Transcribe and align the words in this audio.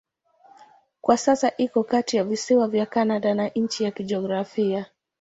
Kwa 1.01 1.17
sasa 1.17 1.57
iko 1.57 1.83
kati 1.83 2.17
ya 2.17 2.23
visiwa 2.23 2.67
vya 2.67 2.85
Kanada 2.85 3.33
na 3.33 3.51
ncha 3.55 3.83
ya 3.83 3.91
kijiografia. 3.91 4.85